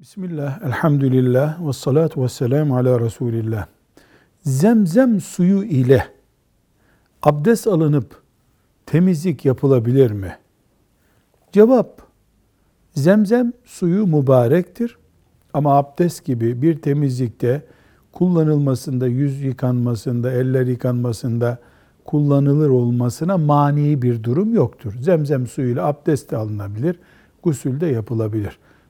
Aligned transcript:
Bismillah, 0.00 0.62
elhamdülillah, 0.62 1.68
ve 1.68 1.72
salatu 1.72 2.22
ve 2.22 2.28
selamu 2.28 2.76
ala 2.76 3.00
Resulillah. 3.00 3.66
Zemzem 4.42 5.20
suyu 5.20 5.64
ile 5.64 6.06
abdest 7.22 7.66
alınıp 7.66 8.22
temizlik 8.86 9.44
yapılabilir 9.44 10.10
mi? 10.10 10.36
Cevap, 11.52 12.02
zemzem 12.94 13.52
suyu 13.64 14.06
mübarektir. 14.06 14.98
Ama 15.54 15.76
abdest 15.76 16.24
gibi 16.24 16.62
bir 16.62 16.82
temizlikte 16.82 17.62
kullanılmasında, 18.12 19.06
yüz 19.06 19.42
yıkanmasında, 19.42 20.32
eller 20.32 20.66
yıkanmasında 20.66 21.58
kullanılır 22.04 22.68
olmasına 22.68 23.38
mani 23.38 24.02
bir 24.02 24.22
durum 24.22 24.54
yoktur. 24.54 24.94
Zemzem 25.00 25.46
suyuyla 25.46 25.86
abdest 25.86 26.30
de 26.30 26.36
alınabilir, 26.36 26.98
gusül 27.42 27.80
de 27.80 27.86
yapılabilir. 27.86 28.58